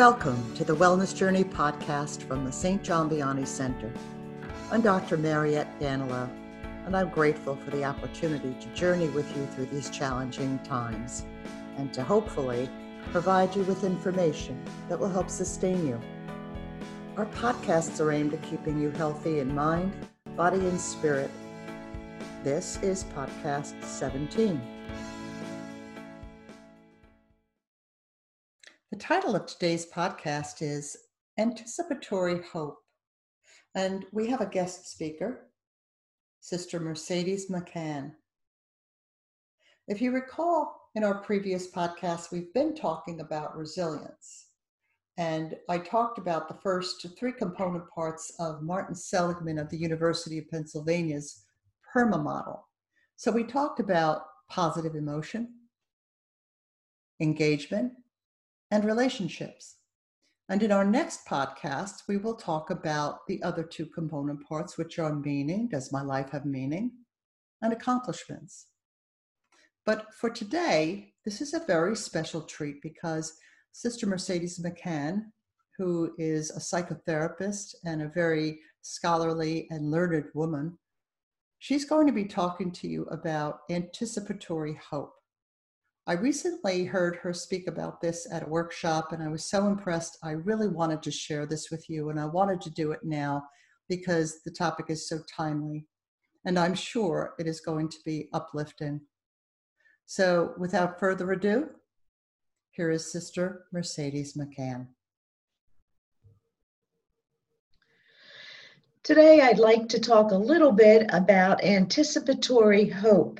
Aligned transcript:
Welcome 0.00 0.54
to 0.54 0.64
the 0.64 0.74
Wellness 0.74 1.14
Journey 1.14 1.44
podcast 1.44 2.22
from 2.22 2.46
the 2.46 2.50
St. 2.50 2.82
John 2.82 3.10
Vianney 3.10 3.46
Center. 3.46 3.92
I'm 4.72 4.80
Dr. 4.80 5.18
Mariette 5.18 5.78
Danilo, 5.78 6.26
and 6.86 6.96
I'm 6.96 7.10
grateful 7.10 7.54
for 7.54 7.70
the 7.70 7.84
opportunity 7.84 8.56
to 8.62 8.66
journey 8.68 9.08
with 9.08 9.28
you 9.36 9.44
through 9.48 9.66
these 9.66 9.90
challenging 9.90 10.58
times 10.60 11.26
and 11.76 11.92
to 11.92 12.02
hopefully 12.02 12.70
provide 13.12 13.54
you 13.54 13.62
with 13.64 13.84
information 13.84 14.58
that 14.88 14.98
will 14.98 15.10
help 15.10 15.28
sustain 15.28 15.86
you. 15.86 16.00
Our 17.18 17.26
podcasts 17.26 18.00
are 18.00 18.10
aimed 18.10 18.32
at 18.32 18.42
keeping 18.42 18.80
you 18.80 18.92
healthy 18.92 19.40
in 19.40 19.54
mind, 19.54 19.92
body, 20.34 20.60
and 20.60 20.80
spirit. 20.80 21.30
This 22.42 22.78
is 22.82 23.04
podcast 23.04 23.84
17. 23.84 24.69
Title 29.00 29.34
of 29.34 29.46
today's 29.46 29.90
podcast 29.90 30.60
is 30.60 30.94
Anticipatory 31.38 32.42
Hope. 32.52 32.76
And 33.74 34.04
we 34.12 34.26
have 34.26 34.42
a 34.42 34.46
guest 34.46 34.90
speaker, 34.90 35.46
Sister 36.40 36.78
Mercedes 36.78 37.50
McCann. 37.50 38.12
If 39.88 40.02
you 40.02 40.12
recall 40.12 40.90
in 40.94 41.02
our 41.02 41.14
previous 41.14 41.70
podcast, 41.70 42.30
we've 42.30 42.52
been 42.52 42.74
talking 42.74 43.20
about 43.20 43.56
resilience. 43.56 44.48
And 45.16 45.56
I 45.70 45.78
talked 45.78 46.18
about 46.18 46.46
the 46.46 46.60
first 46.62 47.06
three 47.18 47.32
component 47.32 47.88
parts 47.88 48.34
of 48.38 48.62
Martin 48.62 48.94
Seligman 48.94 49.58
of 49.58 49.70
the 49.70 49.78
University 49.78 50.36
of 50.36 50.50
Pennsylvania's 50.50 51.46
PERMA 51.90 52.22
model. 52.22 52.68
So 53.16 53.32
we 53.32 53.44
talked 53.44 53.80
about 53.80 54.24
positive 54.50 54.94
emotion, 54.94 55.54
engagement, 57.20 57.92
and 58.70 58.84
relationships. 58.84 59.76
And 60.48 60.62
in 60.62 60.72
our 60.72 60.84
next 60.84 61.26
podcast, 61.26 62.02
we 62.08 62.16
will 62.16 62.34
talk 62.34 62.70
about 62.70 63.26
the 63.28 63.42
other 63.42 63.62
two 63.62 63.86
component 63.86 64.46
parts, 64.46 64.76
which 64.76 64.98
are 64.98 65.14
meaning 65.14 65.68
does 65.68 65.92
my 65.92 66.02
life 66.02 66.30
have 66.30 66.44
meaning? 66.44 66.92
and 67.62 67.72
accomplishments. 67.72 68.66
But 69.86 70.12
for 70.14 70.30
today, 70.30 71.14
this 71.24 71.40
is 71.40 71.54
a 71.54 71.64
very 71.66 71.96
special 71.96 72.42
treat 72.42 72.82
because 72.82 73.36
Sister 73.72 74.06
Mercedes 74.06 74.60
McCann, 74.60 75.24
who 75.78 76.12
is 76.18 76.50
a 76.50 76.58
psychotherapist 76.58 77.74
and 77.84 78.02
a 78.02 78.08
very 78.08 78.60
scholarly 78.82 79.66
and 79.70 79.90
learned 79.90 80.26
woman, 80.34 80.78
she's 81.58 81.84
going 81.84 82.06
to 82.06 82.12
be 82.12 82.24
talking 82.24 82.70
to 82.72 82.88
you 82.88 83.04
about 83.04 83.60
anticipatory 83.70 84.78
hope. 84.90 85.14
I 86.10 86.14
recently 86.14 86.86
heard 86.86 87.14
her 87.22 87.32
speak 87.32 87.68
about 87.68 88.00
this 88.00 88.26
at 88.32 88.42
a 88.42 88.50
workshop, 88.50 89.12
and 89.12 89.22
I 89.22 89.28
was 89.28 89.44
so 89.44 89.68
impressed. 89.68 90.18
I 90.24 90.32
really 90.32 90.66
wanted 90.66 91.04
to 91.04 91.12
share 91.12 91.46
this 91.46 91.70
with 91.70 91.88
you, 91.88 92.10
and 92.10 92.18
I 92.18 92.24
wanted 92.24 92.60
to 92.62 92.70
do 92.70 92.90
it 92.90 92.98
now 93.04 93.44
because 93.88 94.42
the 94.42 94.50
topic 94.50 94.86
is 94.88 95.08
so 95.08 95.20
timely. 95.32 95.86
And 96.44 96.58
I'm 96.58 96.74
sure 96.74 97.34
it 97.38 97.46
is 97.46 97.60
going 97.60 97.90
to 97.90 97.98
be 98.04 98.28
uplifting. 98.32 99.00
So, 100.06 100.52
without 100.58 100.98
further 100.98 101.30
ado, 101.30 101.68
here 102.72 102.90
is 102.90 103.12
Sister 103.12 103.66
Mercedes 103.72 104.36
McCann. 104.36 104.88
Today, 109.04 109.42
I'd 109.42 109.60
like 109.60 109.88
to 109.90 110.00
talk 110.00 110.32
a 110.32 110.36
little 110.36 110.72
bit 110.72 111.06
about 111.10 111.62
anticipatory 111.62 112.88
hope. 112.88 113.38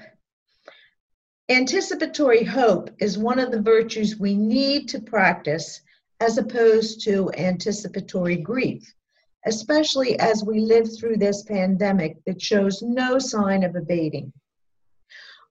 Anticipatory 1.50 2.44
hope 2.44 2.90
is 3.00 3.18
one 3.18 3.40
of 3.40 3.50
the 3.50 3.60
virtues 3.60 4.20
we 4.20 4.36
need 4.36 4.88
to 4.88 5.00
practice 5.00 5.80
as 6.20 6.38
opposed 6.38 7.02
to 7.02 7.28
anticipatory 7.36 8.36
grief, 8.36 8.94
especially 9.46 10.16
as 10.20 10.44
we 10.44 10.60
live 10.60 10.86
through 10.96 11.16
this 11.16 11.42
pandemic 11.42 12.24
that 12.24 12.40
shows 12.40 12.82
no 12.82 13.18
sign 13.18 13.64
of 13.64 13.74
abating. 13.74 14.32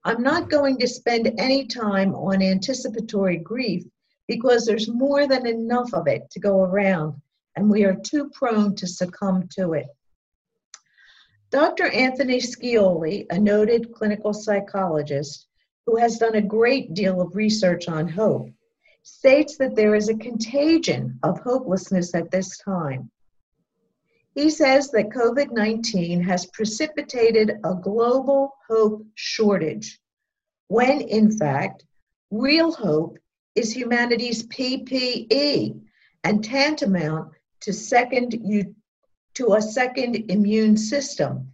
I'm 0.02 0.22
not 0.22 0.48
going 0.48 0.78
to 0.78 0.88
spend 0.88 1.34
any 1.36 1.66
time 1.66 2.14
on 2.14 2.40
anticipatory 2.40 3.36
grief 3.36 3.84
because 4.26 4.64
there's 4.64 4.88
more 4.88 5.28
than 5.28 5.46
enough 5.46 5.92
of 5.92 6.06
it 6.06 6.30
to 6.30 6.40
go 6.40 6.62
around, 6.62 7.20
and 7.56 7.68
we 7.68 7.84
are 7.84 7.94
too 7.94 8.30
prone 8.32 8.74
to 8.76 8.86
succumb 8.86 9.48
to 9.58 9.74
it. 9.74 9.88
Dr. 11.50 11.88
Anthony 11.88 12.38
Scioli, 12.38 13.26
a 13.28 13.38
noted 13.38 13.92
clinical 13.92 14.32
psychologist, 14.32 15.48
who 15.90 15.96
has 15.96 16.18
done 16.18 16.36
a 16.36 16.40
great 16.40 16.94
deal 16.94 17.20
of 17.20 17.34
research 17.34 17.88
on 17.88 18.06
hope, 18.06 18.48
states 19.02 19.56
that 19.56 19.74
there 19.74 19.96
is 19.96 20.08
a 20.08 20.14
contagion 20.14 21.18
of 21.24 21.40
hopelessness 21.40 22.14
at 22.14 22.30
this 22.30 22.58
time. 22.58 23.10
He 24.36 24.50
says 24.50 24.90
that 24.92 25.08
COVID 25.08 25.50
19 25.50 26.22
has 26.22 26.46
precipitated 26.46 27.58
a 27.64 27.74
global 27.74 28.54
hope 28.68 29.04
shortage, 29.16 29.98
when 30.68 31.00
in 31.00 31.36
fact, 31.36 31.84
real 32.30 32.70
hope 32.70 33.18
is 33.56 33.74
humanity's 33.74 34.46
PPE 34.46 35.80
and 36.22 36.44
tantamount 36.44 37.32
to, 37.62 37.72
second, 37.72 38.38
to 39.34 39.54
a 39.54 39.60
second 39.60 40.30
immune 40.30 40.76
system, 40.76 41.50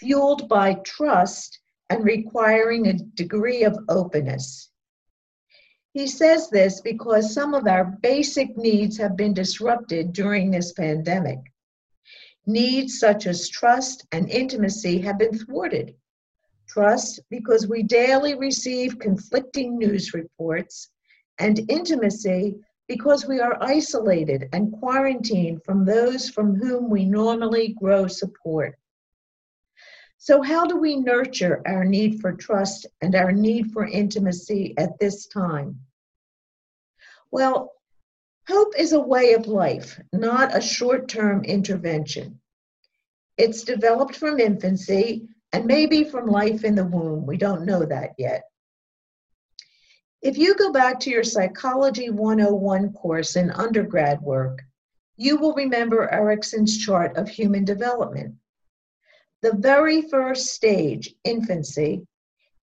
fueled 0.00 0.48
by 0.48 0.72
trust 0.72 1.58
and 1.90 2.04
requiring 2.04 2.86
a 2.86 2.94
degree 2.94 3.64
of 3.64 3.78
openness. 3.88 4.70
He 5.92 6.06
says 6.06 6.50
this 6.50 6.80
because 6.80 7.32
some 7.32 7.54
of 7.54 7.66
our 7.66 7.84
basic 8.02 8.56
needs 8.56 8.96
have 8.98 9.16
been 9.16 9.32
disrupted 9.32 10.12
during 10.12 10.50
this 10.50 10.72
pandemic. 10.72 11.38
Needs 12.46 12.98
such 12.98 13.26
as 13.26 13.48
trust 13.48 14.06
and 14.12 14.28
intimacy 14.28 14.98
have 15.00 15.18
been 15.18 15.38
thwarted. 15.38 15.94
Trust 16.68 17.20
because 17.30 17.68
we 17.68 17.82
daily 17.82 18.34
receive 18.34 18.98
conflicting 18.98 19.78
news 19.78 20.12
reports, 20.12 20.90
and 21.38 21.70
intimacy 21.70 22.56
because 22.88 23.26
we 23.26 23.40
are 23.40 23.62
isolated 23.62 24.48
and 24.52 24.72
quarantined 24.72 25.62
from 25.64 25.84
those 25.84 26.28
from 26.28 26.54
whom 26.54 26.90
we 26.90 27.04
normally 27.04 27.74
grow 27.80 28.06
support. 28.06 28.76
So, 30.24 30.40
how 30.40 30.64
do 30.64 30.78
we 30.78 30.96
nurture 30.96 31.60
our 31.66 31.84
need 31.84 32.22
for 32.22 32.32
trust 32.32 32.86
and 33.02 33.14
our 33.14 33.30
need 33.30 33.72
for 33.72 33.86
intimacy 33.86 34.72
at 34.78 34.98
this 34.98 35.26
time? 35.26 35.80
Well, 37.30 37.74
hope 38.48 38.72
is 38.78 38.94
a 38.94 39.00
way 39.00 39.34
of 39.34 39.48
life, 39.48 40.00
not 40.14 40.56
a 40.56 40.62
short 40.62 41.08
term 41.08 41.44
intervention. 41.44 42.40
It's 43.36 43.64
developed 43.64 44.16
from 44.16 44.40
infancy 44.40 45.28
and 45.52 45.66
maybe 45.66 46.04
from 46.04 46.26
life 46.26 46.64
in 46.64 46.74
the 46.74 46.86
womb. 46.86 47.26
We 47.26 47.36
don't 47.36 47.66
know 47.66 47.84
that 47.84 48.12
yet. 48.16 48.44
If 50.22 50.38
you 50.38 50.54
go 50.54 50.72
back 50.72 51.00
to 51.00 51.10
your 51.10 51.22
Psychology 51.22 52.08
101 52.08 52.94
course 52.94 53.36
in 53.36 53.50
undergrad 53.50 54.22
work, 54.22 54.62
you 55.18 55.36
will 55.36 55.52
remember 55.52 56.10
Erikson's 56.10 56.78
chart 56.78 57.14
of 57.18 57.28
human 57.28 57.66
development. 57.66 58.36
The 59.44 59.56
very 59.56 60.00
first 60.00 60.46
stage, 60.46 61.14
infancy, 61.22 62.06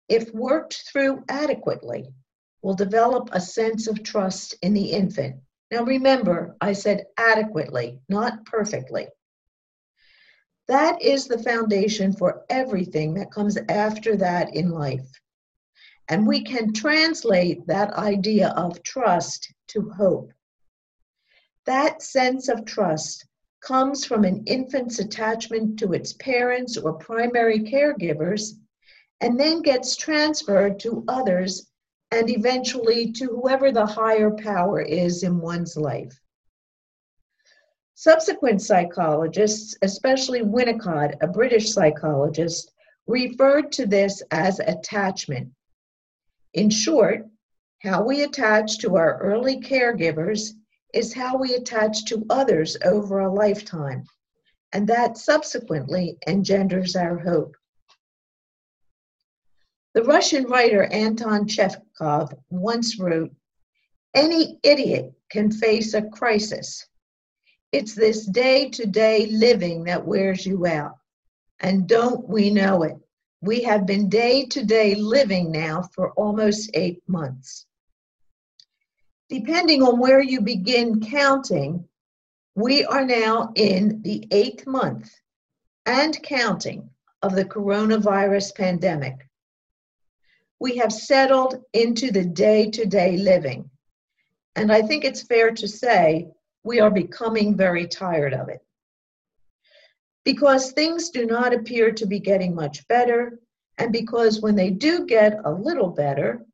if 0.10 0.34
worked 0.34 0.82
through 0.92 1.24
adequately, 1.30 2.12
will 2.64 2.74
develop 2.74 3.30
a 3.32 3.40
sense 3.40 3.86
of 3.86 4.02
trust 4.02 4.56
in 4.64 4.74
the 4.74 4.92
infant. 4.92 5.36
Now 5.70 5.84
remember, 5.84 6.56
I 6.60 6.74
said 6.74 7.06
adequately, 7.20 8.00
not 8.10 8.48
perfectly. 8.48 9.08
That 10.68 11.00
is 11.04 11.28
the 11.28 11.38
foundation 11.44 12.14
for 12.14 12.46
everything 12.50 13.14
that 13.14 13.32
comes 13.32 13.60
after 13.70 14.18
that 14.18 14.56
in 14.56 14.72
life. 14.72 15.08
And 16.08 16.26
we 16.26 16.44
can 16.44 16.74
translate 16.74 17.68
that 17.68 17.94
idea 17.94 18.56
of 18.58 18.82
trust 18.82 19.54
to 19.68 19.92
hope. 19.92 20.34
That 21.68 22.02
sense 22.02 22.50
of 22.50 22.66
trust 22.66 23.28
comes 23.62 24.06
from 24.06 24.26
an 24.26 24.44
infant's 24.46 25.00
attachment 25.00 25.80
to 25.80 25.94
its 25.94 26.14
parents 26.14 26.78
or 26.78 26.94
primary 26.94 27.60
caregivers 27.60 28.54
and 29.22 29.40
then 29.40 29.62
gets 29.62 29.96
transferred 29.96 30.80
to 30.80 31.04
others 31.08 31.72
and 32.12 32.30
eventually 32.30 33.12
to 33.14 33.26
whoever 33.28 33.72
the 33.72 33.86
higher 33.86 34.32
power 34.32 34.82
is 34.82 35.24
in 35.24 35.40
one's 35.40 35.78
life. 35.78 36.20
Subsequent 37.94 38.62
psychologists, 38.62 39.78
especially 39.84 40.42
Winnicott, 40.42 41.16
a 41.22 41.28
British 41.28 41.72
psychologist, 41.72 42.72
referred 43.06 43.72
to 43.74 43.86
this 43.86 44.24
as 44.32 44.60
attachment. 44.60 45.52
In 46.54 46.70
short, 46.70 47.28
how 47.84 48.04
we 48.04 48.24
attach 48.24 48.80
to 48.80 48.98
our 48.98 49.20
early 49.20 49.60
caregivers 49.60 50.54
is 50.94 51.14
how 51.14 51.38
we 51.38 51.56
attach 51.56 52.06
to 52.06 52.26
others 52.30 52.78
over 52.84 53.20
a 53.20 53.34
lifetime, 53.34 54.04
and 54.74 54.88
that 54.88 55.18
subsequently 55.18 56.18
engenders 56.28 56.96
our 56.96 57.18
hope. 57.18 57.56
The 59.94 60.04
Russian 60.04 60.46
writer 60.46 60.84
Anton 60.86 61.48
Chekhov 61.48 62.34
once 62.50 62.98
wrote 62.98 63.34
Any 64.14 64.58
idiot 64.64 65.14
can 65.30 65.52
face 65.52 65.94
a 65.94 66.04
crisis. 66.04 66.88
It's 67.72 67.94
this 67.94 68.26
day 68.26 68.70
to 68.70 68.86
day 68.86 69.28
living 69.28 69.84
that 69.86 70.06
wears 70.06 70.46
you 70.46 70.66
out. 70.66 70.98
And 71.60 71.88
don't 71.88 72.28
we 72.28 72.50
know 72.50 72.84
it? 72.84 72.98
We 73.42 73.64
have 73.64 73.86
been 73.86 74.08
day 74.08 74.46
to 74.46 74.64
day 74.64 74.96
living 74.96 75.52
now 75.52 75.84
for 75.94 76.12
almost 76.12 76.72
eight 76.74 77.02
months. 77.08 77.66
Depending 79.32 79.82
on 79.82 79.98
where 79.98 80.20
you 80.22 80.42
begin 80.42 81.00
counting, 81.00 81.88
we 82.56 82.84
are 82.84 83.06
now 83.06 83.54
in 83.56 84.02
the 84.02 84.28
eighth 84.30 84.68
month 84.68 85.10
and 85.86 86.22
counting 86.22 86.90
of 87.22 87.34
the 87.34 87.46
coronavirus 87.46 88.54
pandemic. 88.54 89.26
We 90.60 90.76
have 90.76 90.92
settled 90.92 91.64
into 91.72 92.12
the 92.12 92.26
day 92.26 92.70
to 92.72 92.86
day 92.86 93.16
living. 93.16 93.70
And 94.58 94.70
I 94.70 94.82
think 94.82 95.06
it's 95.06 95.22
fair 95.22 95.52
to 95.52 95.66
say 95.66 96.28
we 96.66 96.82
are 96.82 96.92
becoming 96.92 97.56
very 97.56 97.88
tired 97.88 98.34
of 98.34 98.50
it. 98.50 98.60
Because 100.26 100.74
things 100.74 101.10
do 101.10 101.26
not 101.26 101.54
appear 101.54 101.94
to 101.94 102.06
be 102.06 102.20
getting 102.20 102.54
much 102.54 102.86
better, 102.90 103.40
and 103.78 103.94
because 103.94 104.42
when 104.42 104.58
they 104.58 104.72
do 104.72 105.06
get 105.06 105.40
a 105.46 105.52
little 105.52 105.90
better, 105.90 106.46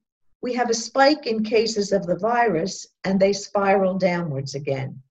we 0.41 0.53
have 0.53 0.69
a 0.69 0.73
spike 0.73 1.25
in 1.27 1.43
cases 1.43 1.91
of 1.91 2.05
the 2.05 2.17
virus 2.17 2.87
and 3.03 3.19
they 3.19 3.33
spiral 3.33 3.97
downwards 3.97 4.55
again. 4.55 5.01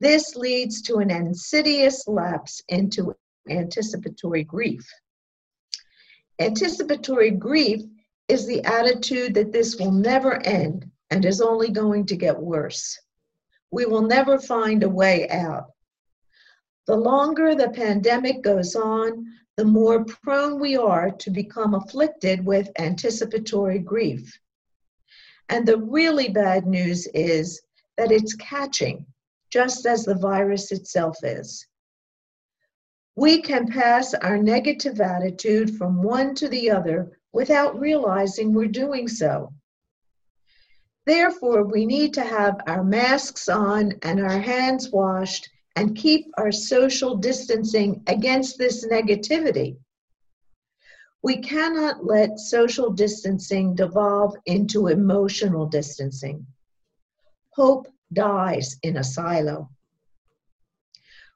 This 0.00 0.34
leads 0.34 0.82
to 0.82 0.96
an 0.96 1.10
insidious 1.10 2.06
lapse 2.08 2.62
into 2.68 3.14
anticipatory 3.48 4.44
grief. 4.44 4.86
Anticipatory 6.38 7.30
grief 7.30 7.82
is 8.28 8.46
the 8.46 8.62
attitude 8.64 9.34
that 9.34 9.52
this 9.52 9.76
will 9.76 9.92
never 9.92 10.42
end 10.42 10.90
and 11.10 11.24
is 11.24 11.40
only 11.40 11.70
going 11.70 12.06
to 12.06 12.16
get 12.16 12.38
worse 12.38 12.98
we 13.74 13.84
will 13.86 14.02
never 14.02 14.38
find 14.38 14.84
a 14.84 14.88
way 14.88 15.28
out. 15.28 15.64
The 16.86 16.94
longer 16.94 17.56
the 17.56 17.70
pandemic 17.70 18.40
goes 18.40 18.76
on, 18.76 19.26
the 19.56 19.64
more 19.64 20.04
prone 20.04 20.58
we 20.58 20.76
are 20.76 21.10
to 21.10 21.30
become 21.30 21.74
afflicted 21.74 22.44
with 22.44 22.70
anticipatory 22.78 23.78
grief. 23.78 24.38
And 25.48 25.66
the 25.66 25.78
really 25.78 26.28
bad 26.28 26.66
news 26.66 27.06
is 27.14 27.62
that 27.96 28.10
it's 28.10 28.34
catching, 28.34 29.06
just 29.50 29.86
as 29.86 30.04
the 30.04 30.16
virus 30.16 30.72
itself 30.72 31.18
is. 31.22 31.66
We 33.16 33.42
can 33.42 33.68
pass 33.68 34.12
our 34.14 34.38
negative 34.38 35.00
attitude 35.00 35.76
from 35.76 36.02
one 36.02 36.34
to 36.36 36.48
the 36.48 36.70
other 36.70 37.18
without 37.32 37.78
realizing 37.78 38.52
we're 38.52 38.66
doing 38.66 39.06
so. 39.06 39.52
Therefore, 41.06 41.64
we 41.64 41.86
need 41.86 42.14
to 42.14 42.24
have 42.24 42.60
our 42.66 42.82
masks 42.82 43.48
on 43.48 43.92
and 44.02 44.20
our 44.20 44.40
hands 44.40 44.90
washed 44.90 45.48
and 45.76 45.96
keep 45.96 46.26
our 46.38 46.52
social 46.52 47.16
distancing 47.16 48.02
against 48.06 48.58
this 48.58 48.86
negativity. 48.86 49.76
We 51.22 51.38
cannot 51.38 52.04
let 52.04 52.38
social 52.38 52.90
distancing 52.90 53.74
devolve 53.74 54.36
into 54.46 54.88
emotional 54.88 55.66
distancing. 55.66 56.46
Hope 57.50 57.88
dies 58.12 58.76
in 58.82 58.98
a 58.98 59.04
silo. 59.04 59.70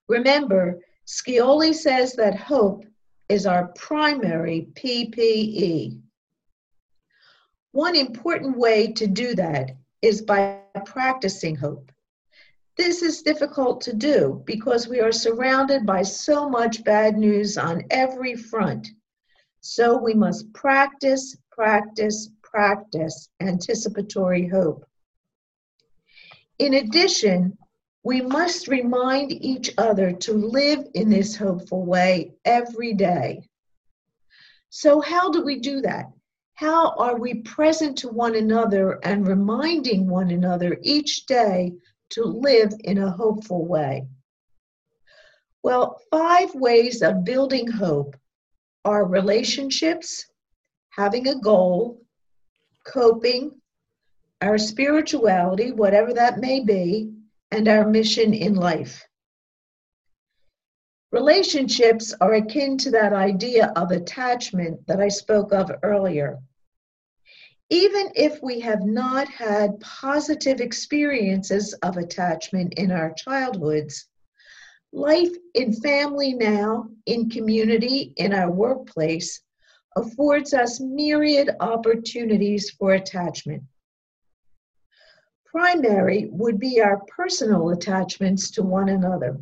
Remember, 0.08 0.80
Scioli 1.06 1.74
says 1.74 2.12
that 2.14 2.36
hope 2.36 2.84
is 3.28 3.46
our 3.46 3.68
primary 3.68 4.68
PPE. 4.74 6.00
One 7.72 7.96
important 7.96 8.56
way 8.56 8.92
to 8.92 9.06
do 9.06 9.34
that 9.34 9.70
is 10.02 10.22
by 10.22 10.60
practicing 10.84 11.56
hope. 11.56 11.90
This 12.78 13.02
is 13.02 13.22
difficult 13.22 13.80
to 13.82 13.92
do 13.92 14.40
because 14.46 14.86
we 14.86 15.00
are 15.00 15.10
surrounded 15.10 15.84
by 15.84 16.02
so 16.02 16.48
much 16.48 16.84
bad 16.84 17.18
news 17.18 17.58
on 17.58 17.82
every 17.90 18.36
front. 18.36 18.86
So 19.60 20.00
we 20.00 20.14
must 20.14 20.52
practice, 20.52 21.36
practice, 21.50 22.30
practice 22.40 23.30
anticipatory 23.40 24.46
hope. 24.46 24.86
In 26.60 26.74
addition, 26.74 27.58
we 28.04 28.20
must 28.20 28.68
remind 28.68 29.32
each 29.32 29.74
other 29.76 30.12
to 30.12 30.32
live 30.32 30.86
in 30.94 31.10
this 31.10 31.34
hopeful 31.34 31.84
way 31.84 32.34
every 32.44 32.94
day. 32.94 33.42
So, 34.70 35.00
how 35.00 35.30
do 35.32 35.44
we 35.44 35.58
do 35.58 35.80
that? 35.80 36.12
How 36.54 36.90
are 36.96 37.18
we 37.18 37.42
present 37.42 37.98
to 37.98 38.08
one 38.08 38.36
another 38.36 39.00
and 39.02 39.26
reminding 39.26 40.08
one 40.08 40.30
another 40.30 40.78
each 40.82 41.26
day 41.26 41.74
to 42.10 42.24
live 42.24 42.72
in 42.84 42.98
a 42.98 43.10
hopeful 43.10 43.66
way? 43.66 44.06
Well, 45.62 46.00
five 46.10 46.54
ways 46.54 47.02
of 47.02 47.24
building 47.24 47.70
hope 47.70 48.16
are 48.84 49.04
relationships, 49.04 50.26
having 50.90 51.28
a 51.28 51.40
goal, 51.40 52.00
coping, 52.86 53.60
our 54.40 54.56
spirituality, 54.56 55.72
whatever 55.72 56.14
that 56.14 56.38
may 56.38 56.60
be, 56.60 57.12
and 57.50 57.68
our 57.68 57.86
mission 57.86 58.32
in 58.32 58.54
life. 58.54 59.04
Relationships 61.10 62.14
are 62.20 62.34
akin 62.34 62.76
to 62.78 62.90
that 62.90 63.12
idea 63.12 63.72
of 63.76 63.90
attachment 63.90 64.86
that 64.86 65.00
I 65.00 65.08
spoke 65.08 65.52
of 65.52 65.70
earlier 65.82 66.38
even 67.70 68.10
if 68.14 68.42
we 68.42 68.60
have 68.60 68.82
not 68.82 69.28
had 69.28 69.78
positive 69.80 70.60
experiences 70.60 71.74
of 71.82 71.96
attachment 71.96 72.74
in 72.74 72.90
our 72.90 73.12
childhoods, 73.12 74.08
life 74.92 75.32
in 75.54 75.72
family 75.74 76.32
now, 76.32 76.88
in 77.06 77.28
community, 77.28 78.14
in 78.16 78.32
our 78.32 78.50
workplace, 78.50 79.42
affords 79.96 80.54
us 80.54 80.80
myriad 80.80 81.50
opportunities 81.60 82.70
for 82.70 82.94
attachment. 82.94 83.62
Primary 85.44 86.28
would 86.30 86.58
be 86.58 86.80
our 86.80 87.02
personal 87.06 87.70
attachments 87.70 88.50
to 88.52 88.62
one 88.62 88.88
another. 88.88 89.38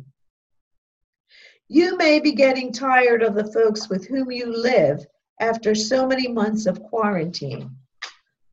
You 1.69 1.97
may 1.97 2.19
be 2.19 2.31
getting 2.33 2.71
tired 2.71 3.23
of 3.23 3.35
the 3.35 3.51
folks 3.51 3.89
with 3.89 4.07
whom 4.07 4.31
you 4.31 4.45
live 4.45 5.05
after 5.39 5.75
so 5.75 6.07
many 6.07 6.27
months 6.27 6.65
of 6.65 6.81
quarantine. 6.81 7.77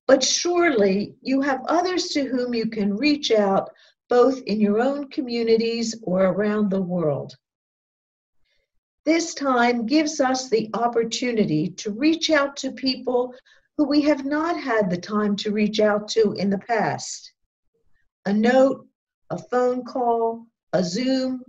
But 0.07 0.23
surely 0.23 1.17
you 1.23 1.41
have 1.41 1.65
others 1.67 2.09
to 2.09 2.25
whom 2.25 2.55
you 2.55 2.67
can 2.67 2.97
reach 2.97 3.31
out 3.31 3.71
both 4.09 4.41
in 4.43 4.61
your 4.61 4.81
own 4.81 5.09
communities 5.09 5.95
or 6.03 6.27
around 6.27 6.71
the 6.71 6.83
world. 6.83 7.35
This 9.05 9.35
time 9.35 9.87
gives 9.87 10.21
us 10.21 10.49
the 10.49 10.71
opportunity 10.75 11.69
to 11.71 11.91
reach 11.91 12.31
out 12.31 12.57
to 12.59 12.73
people 12.73 13.35
who 13.77 13.85
we 13.85 14.03
have 14.03 14.25
not 14.25 14.59
had 14.59 14.89
the 14.89 14.97
time 14.97 15.37
to 15.37 15.53
reach 15.53 15.81
out 15.81 16.09
to 16.09 16.33
in 16.33 16.49
the 16.49 16.59
past. 16.59 17.33
A 18.27 18.33
note, 18.33 18.87
a 19.31 19.39
phone 19.39 19.85
call, 19.85 20.47
a 20.73 20.83
Zoom 20.83 21.43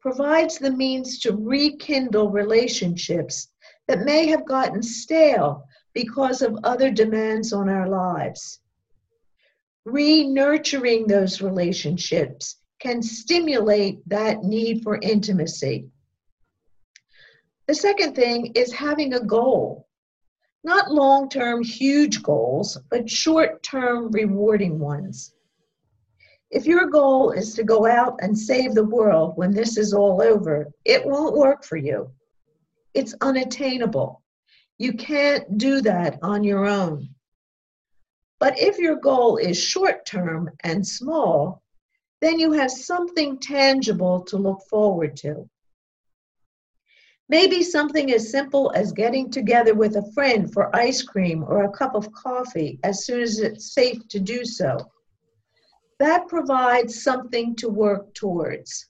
provides 0.00 0.58
the 0.58 0.70
means 0.70 1.18
to 1.20 1.36
rekindle 1.36 2.30
relationships 2.30 3.48
that 3.88 4.04
may 4.04 4.26
have 4.26 4.46
gotten 4.46 4.82
stale 4.82 5.64
because 5.96 6.42
of 6.42 6.58
other 6.62 6.90
demands 6.90 7.54
on 7.54 7.70
our 7.70 7.88
lives. 7.88 8.60
Re 9.86 10.28
nurturing 10.28 11.06
those 11.06 11.40
relationships 11.40 12.56
can 12.80 13.02
stimulate 13.02 14.06
that 14.06 14.44
need 14.44 14.82
for 14.82 14.98
intimacy. 15.00 15.88
The 17.66 17.74
second 17.74 18.14
thing 18.14 18.52
is 18.54 18.74
having 18.74 19.14
a 19.14 19.24
goal. 19.24 19.88
Not 20.62 20.92
long 20.92 21.30
term, 21.30 21.62
huge 21.62 22.22
goals, 22.22 22.76
but 22.90 23.08
short 23.08 23.62
term, 23.62 24.10
rewarding 24.10 24.78
ones. 24.78 25.32
If 26.50 26.66
your 26.66 26.90
goal 26.90 27.30
is 27.30 27.54
to 27.54 27.64
go 27.64 27.86
out 27.86 28.18
and 28.20 28.38
save 28.38 28.74
the 28.74 28.84
world 28.84 29.32
when 29.36 29.54
this 29.54 29.78
is 29.78 29.94
all 29.94 30.20
over, 30.20 30.70
it 30.84 31.06
won't 31.06 31.38
work 31.38 31.64
for 31.64 31.78
you. 31.78 32.10
It's 32.92 33.14
unattainable. 33.22 34.20
You 34.78 34.92
can't 34.92 35.56
do 35.56 35.80
that 35.82 36.18
on 36.22 36.44
your 36.44 36.66
own. 36.66 37.08
But 38.38 38.58
if 38.58 38.78
your 38.78 38.96
goal 38.96 39.38
is 39.38 39.56
short 39.56 40.04
term 40.04 40.50
and 40.60 40.86
small, 40.86 41.62
then 42.20 42.38
you 42.38 42.52
have 42.52 42.70
something 42.70 43.38
tangible 43.38 44.22
to 44.24 44.36
look 44.36 44.60
forward 44.68 45.16
to. 45.18 45.48
Maybe 47.28 47.62
something 47.62 48.12
as 48.12 48.30
simple 48.30 48.70
as 48.74 48.92
getting 48.92 49.30
together 49.30 49.74
with 49.74 49.96
a 49.96 50.12
friend 50.12 50.52
for 50.52 50.74
ice 50.76 51.02
cream 51.02 51.42
or 51.42 51.64
a 51.64 51.72
cup 51.72 51.94
of 51.94 52.12
coffee 52.12 52.78
as 52.84 53.04
soon 53.04 53.20
as 53.20 53.40
it's 53.40 53.74
safe 53.74 54.06
to 54.08 54.20
do 54.20 54.44
so. 54.44 54.78
That 55.98 56.28
provides 56.28 57.02
something 57.02 57.56
to 57.56 57.68
work 57.68 58.14
towards. 58.14 58.88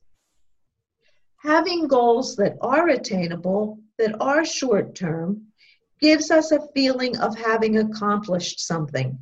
Having 1.38 1.87
goals 1.87 2.37
that 2.37 2.57
are 2.61 2.88
attainable, 2.88 3.78
that 3.99 4.21
are 4.21 4.45
short 4.45 4.95
term, 4.95 5.47
gives 6.00 6.30
us 6.30 6.52
a 6.52 6.66
feeling 6.74 7.16
of 7.18 7.36
having 7.36 7.78
accomplished 7.78 8.60
something, 8.60 9.18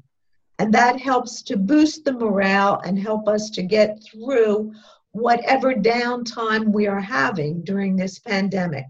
And 0.58 0.72
that 0.74 1.00
helps 1.00 1.42
to 1.42 1.56
boost 1.56 2.04
the 2.04 2.12
morale 2.12 2.80
and 2.84 2.98
help 2.98 3.26
us 3.26 3.50
to 3.50 3.62
get 3.62 4.02
through 4.04 4.72
whatever 5.12 5.74
downtime 5.74 6.72
we 6.72 6.86
are 6.86 7.00
having 7.00 7.62
during 7.62 7.96
this 7.96 8.18
pandemic. 8.18 8.86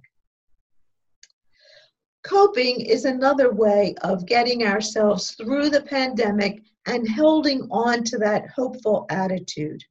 Coping 2.22 2.80
is 2.80 3.04
another 3.04 3.52
way 3.52 3.94
of 4.02 4.26
getting 4.26 4.66
ourselves 4.66 5.32
through 5.32 5.68
the 5.68 5.82
pandemic 5.82 6.62
and 6.86 7.08
holding 7.08 7.68
on 7.70 8.02
to 8.04 8.18
that 8.18 8.48
hopeful 8.48 9.06
attitude. 9.10 9.82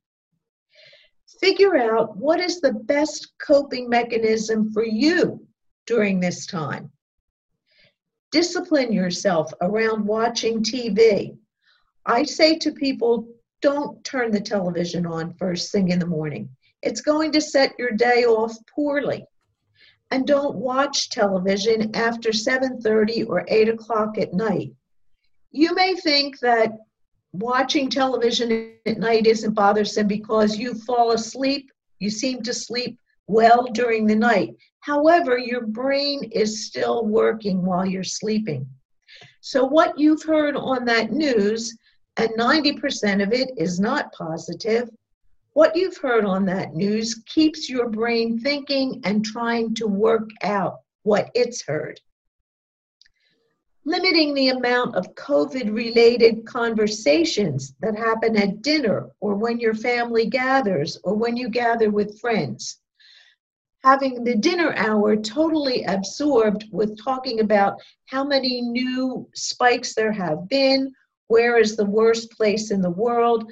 Figure 1.39 1.77
out 1.77 2.17
what 2.17 2.39
is 2.39 2.61
the 2.61 2.73
best 2.73 3.33
coping 3.45 3.89
mechanism 3.89 4.71
for 4.71 4.85
you 4.85 5.45
during 5.85 6.19
this 6.19 6.47
time. 6.47 6.91
Discipline 8.33 8.91
yourself 8.91 9.53
around 9.61 10.07
watching 10.07 10.63
TV. 10.63 11.37
I 12.07 12.23
say 12.23 12.57
to 12.57 12.71
people, 12.71 13.27
don't 13.61 14.03
turn 14.03 14.31
the 14.31 14.41
television 14.41 15.05
on 15.05 15.35
first 15.35 15.71
thing 15.71 15.89
in 15.89 15.99
the 15.99 16.07
morning. 16.07 16.49
It's 16.81 16.99
going 16.99 17.31
to 17.33 17.39
set 17.39 17.75
your 17.77 17.91
day 17.91 18.25
off 18.25 18.57
poorly. 18.73 19.23
And 20.09 20.25
don't 20.25 20.55
watch 20.55 21.11
television 21.11 21.95
after 21.95 22.31
7:30 22.31 23.29
or 23.29 23.45
8 23.47 23.69
o'clock 23.69 24.17
at 24.17 24.33
night. 24.33 24.71
You 25.51 25.75
may 25.75 25.93
think 25.93 26.39
that 26.39 26.71
watching 27.33 27.87
television 27.87 28.73
at 28.87 28.97
night 28.97 29.27
isn't 29.27 29.53
bothersome 29.53 30.07
because 30.07 30.57
you 30.57 30.73
fall 30.73 31.11
asleep, 31.11 31.71
you 31.99 32.09
seem 32.09 32.41
to 32.41 32.53
sleep 32.53 32.97
well 33.27 33.67
during 33.73 34.07
the 34.07 34.15
night. 34.15 34.55
However, 34.83 35.37
your 35.37 35.65
brain 35.65 36.25
is 36.33 36.65
still 36.65 37.05
working 37.05 37.63
while 37.63 37.85
you're 37.85 38.03
sleeping. 38.03 38.67
So, 39.39 39.63
what 39.63 39.97
you've 39.97 40.23
heard 40.23 40.57
on 40.57 40.83
that 40.83 41.13
news, 41.13 41.73
and 42.17 42.31
90% 42.31 43.23
of 43.23 43.31
it 43.31 43.51
is 43.55 43.79
not 43.79 44.11
positive, 44.11 44.89
what 45.53 45.73
you've 45.73 45.95
heard 45.95 46.25
on 46.25 46.45
that 46.47 46.75
news 46.75 47.15
keeps 47.25 47.69
your 47.69 47.87
brain 47.87 48.41
thinking 48.41 48.99
and 49.05 49.23
trying 49.23 49.73
to 49.75 49.87
work 49.87 50.29
out 50.41 50.81
what 51.03 51.31
it's 51.33 51.61
heard. 51.61 52.01
Limiting 53.85 54.33
the 54.33 54.49
amount 54.49 54.95
of 54.95 55.15
COVID 55.15 55.73
related 55.73 56.45
conversations 56.45 57.73
that 57.79 57.97
happen 57.97 58.35
at 58.35 58.61
dinner 58.61 59.11
or 59.21 59.35
when 59.35 59.61
your 59.61 59.75
family 59.75 60.25
gathers 60.25 60.99
or 61.05 61.15
when 61.15 61.37
you 61.37 61.47
gather 61.47 61.89
with 61.89 62.19
friends 62.19 62.81
having 63.83 64.23
the 64.23 64.35
dinner 64.35 64.73
hour 64.77 65.15
totally 65.15 65.83
absorbed 65.83 66.65
with 66.71 66.97
talking 67.03 67.41
about 67.41 67.77
how 68.05 68.23
many 68.23 68.61
new 68.61 69.27
spikes 69.35 69.93
there 69.93 70.11
have 70.11 70.47
been, 70.47 70.91
where 71.27 71.57
is 71.57 71.75
the 71.75 71.85
worst 71.85 72.31
place 72.31 72.71
in 72.71 72.81
the 72.81 72.89
world. 72.89 73.51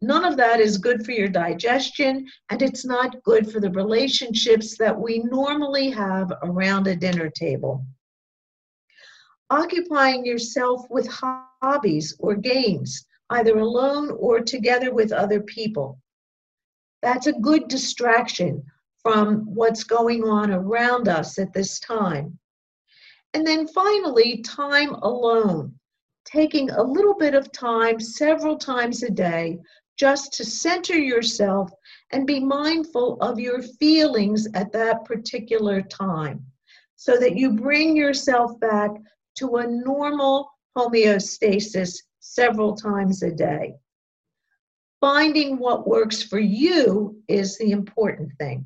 None 0.00 0.24
of 0.24 0.36
that 0.36 0.60
is 0.60 0.78
good 0.78 1.04
for 1.04 1.12
your 1.12 1.28
digestion, 1.28 2.28
and 2.50 2.62
it's 2.62 2.84
not 2.84 3.22
good 3.24 3.50
for 3.50 3.60
the 3.60 3.70
relationships 3.70 4.76
that 4.78 4.98
we 4.98 5.18
normally 5.18 5.90
have 5.90 6.32
around 6.42 6.86
a 6.86 6.96
dinner 6.96 7.28
table. 7.30 7.84
Occupying 9.50 10.24
yourself 10.24 10.86
with 10.90 11.08
hobbies 11.08 12.16
or 12.20 12.34
games, 12.36 13.04
either 13.30 13.58
alone 13.58 14.10
or 14.18 14.40
together 14.40 14.94
with 14.94 15.12
other 15.12 15.40
people. 15.40 15.98
That's 17.02 17.26
a 17.26 17.32
good 17.32 17.66
distraction 17.68 18.64
from 19.02 19.40
what's 19.46 19.84
going 19.84 20.24
on 20.24 20.52
around 20.52 21.08
us 21.08 21.38
at 21.38 21.52
this 21.52 21.80
time. 21.80 22.38
And 23.34 23.46
then 23.46 23.66
finally, 23.66 24.42
time 24.42 24.94
alone, 24.96 25.74
taking 26.24 26.70
a 26.70 26.82
little 26.82 27.14
bit 27.14 27.34
of 27.34 27.50
time 27.52 27.98
several 27.98 28.56
times 28.56 29.02
a 29.02 29.10
day 29.10 29.58
just 29.98 30.32
to 30.34 30.44
center 30.44 30.98
yourself 30.98 31.70
and 32.10 32.26
be 32.26 32.40
mindful 32.40 33.18
of 33.20 33.38
your 33.38 33.62
feelings 33.62 34.46
at 34.54 34.72
that 34.72 35.04
particular 35.04 35.82
time 35.82 36.44
so 36.96 37.16
that 37.18 37.36
you 37.36 37.52
bring 37.52 37.96
yourself 37.96 38.58
back 38.60 38.90
to 39.36 39.56
a 39.56 39.66
normal 39.66 40.50
homeostasis 40.76 41.96
several 42.20 42.74
times 42.76 43.22
a 43.22 43.30
day. 43.30 43.74
Finding 45.00 45.58
what 45.58 45.88
works 45.88 46.22
for 46.22 46.38
you 46.38 47.20
is 47.26 47.58
the 47.58 47.72
important 47.72 48.30
thing 48.38 48.64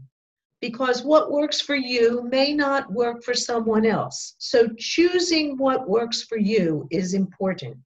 because 0.61 1.03
what 1.03 1.31
works 1.31 1.61
for 1.61 1.77
you 1.77 2.23
may 2.31 2.55
not 2.55 2.91
work 2.91 3.23
for 3.23 3.35
someone 3.35 3.85
else. 3.85 4.35
So 4.39 4.69
choosing 4.79 5.57
what 5.57 5.89
works 5.89 6.23
for 6.23 6.39
you 6.39 6.87
is 6.91 7.15
important. 7.15 7.77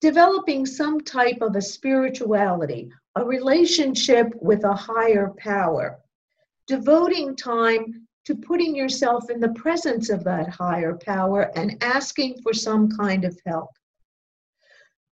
Developing 0.00 0.66
some 0.66 1.00
type 1.00 1.38
of 1.40 1.56
a 1.56 1.62
spirituality, 1.62 2.90
a 3.16 3.24
relationship 3.24 4.32
with 4.40 4.64
a 4.64 4.74
higher 4.74 5.32
power, 5.38 5.98
devoting 6.66 7.34
time 7.34 8.06
to 8.24 8.34
putting 8.34 8.76
yourself 8.76 9.30
in 9.30 9.40
the 9.40 9.54
presence 9.54 10.10
of 10.10 10.22
that 10.24 10.48
higher 10.48 10.98
power 11.04 11.50
and 11.56 11.82
asking 11.82 12.40
for 12.42 12.52
some 12.52 12.90
kind 12.90 13.24
of 13.24 13.38
help. 13.46 13.70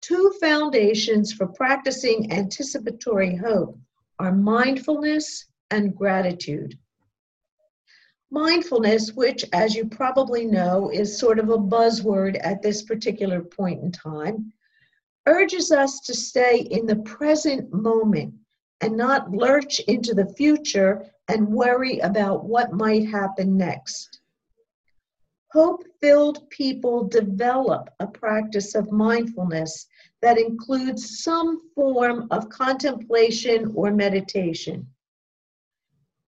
Two 0.02 0.34
foundations 0.40 1.34
for 1.34 1.48
practicing 1.48 2.32
anticipatory 2.32 3.36
hope 3.36 3.78
are 4.22 4.32
mindfulness 4.32 5.46
and 5.72 5.96
gratitude. 5.96 6.78
Mindfulness, 8.30 9.14
which, 9.14 9.44
as 9.52 9.74
you 9.74 9.86
probably 9.86 10.46
know, 10.46 10.92
is 10.92 11.18
sort 11.18 11.40
of 11.40 11.50
a 11.50 11.58
buzzword 11.58 12.40
at 12.44 12.62
this 12.62 12.84
particular 12.84 13.42
point 13.42 13.82
in 13.82 13.92
time, 13.92 14.54
urges 15.26 15.72
us 15.72 16.00
to 16.02 16.14
stay 16.14 16.60
in 16.60 16.86
the 16.86 16.98
present 16.98 17.74
moment 17.74 18.36
and 18.82 18.96
not 18.96 19.32
lurch 19.32 19.80
into 19.82 20.14
the 20.14 20.32
future 20.36 21.04
and 21.28 21.48
worry 21.48 21.98
about 22.00 22.46
what 22.46 22.74
might 22.74 23.08
happen 23.08 23.58
next. 23.58 24.20
Hope 25.52 25.84
filled 26.00 26.48
people 26.52 27.08
develop 27.08 27.90
a 28.00 28.06
practice 28.06 28.76
of 28.76 28.92
mindfulness 28.92 29.88
that 30.22 30.38
includes 30.38 31.24
some 31.24 31.62
form 31.74 32.28
of 32.32 32.50
contemplation 32.50 33.72
or 33.76 33.92
meditation. 33.92 34.88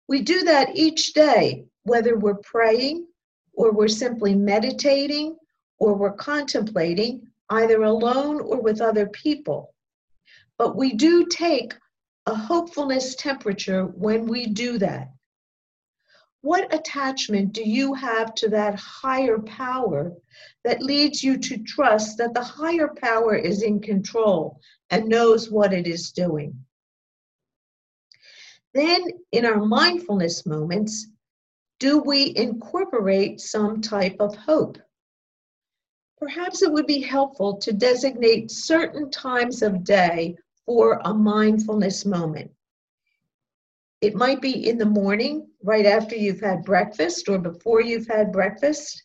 We 0.07 0.21
do 0.21 0.43
that 0.43 0.75
each 0.75 1.13
day, 1.13 1.65
whether 1.83 2.17
we're 2.17 2.35
praying 2.35 3.07
or 3.53 3.71
we're 3.71 3.87
simply 3.87 4.35
meditating 4.35 5.37
or 5.79 5.93
we're 5.93 6.13
contemplating, 6.13 7.27
either 7.49 7.83
alone 7.83 8.41
or 8.41 8.61
with 8.61 8.81
other 8.81 9.07
people. 9.07 9.73
But 10.57 10.75
we 10.75 10.93
do 10.93 11.25
take 11.27 11.73
a 12.25 12.35
hopefulness 12.35 13.15
temperature 13.15 13.85
when 13.85 14.27
we 14.27 14.47
do 14.47 14.77
that. 14.79 15.09
What 16.43 16.73
attachment 16.73 17.53
do 17.53 17.63
you 17.63 17.93
have 17.93 18.35
to 18.35 18.49
that 18.49 18.75
higher 18.75 19.39
power 19.39 20.11
that 20.65 20.81
leads 20.81 21.23
you 21.23 21.37
to 21.37 21.57
trust 21.63 22.17
that 22.17 22.33
the 22.33 22.43
higher 22.43 22.89
power 22.97 23.33
is 23.33 23.63
in 23.63 23.79
control 23.79 24.59
and 24.89 25.07
knows 25.07 25.49
what 25.49 25.71
it 25.71 25.87
is 25.87 26.11
doing? 26.11 26.65
Then, 28.73 29.03
in 29.31 29.45
our 29.45 29.63
mindfulness 29.63 30.45
moments, 30.45 31.07
do 31.79 31.99
we 31.99 32.35
incorporate 32.35 33.39
some 33.39 33.79
type 33.79 34.17
of 34.19 34.35
hope? 34.35 34.77
Perhaps 36.19 36.61
it 36.61 36.73
would 36.73 36.87
be 36.87 36.99
helpful 36.99 37.55
to 37.59 37.71
designate 37.71 38.51
certain 38.51 39.09
times 39.09 39.61
of 39.61 39.85
day 39.85 40.35
for 40.65 40.99
a 41.05 41.13
mindfulness 41.13 42.05
moment. 42.05 42.51
It 44.01 44.13
might 44.13 44.41
be 44.41 44.67
in 44.67 44.77
the 44.77 44.85
morning, 44.85 45.47
right 45.63 45.85
after 45.85 46.15
you've 46.15 46.41
had 46.41 46.63
breakfast, 46.63 47.29
or 47.29 47.39
before 47.39 47.81
you've 47.81 48.07
had 48.07 48.31
breakfast. 48.31 49.03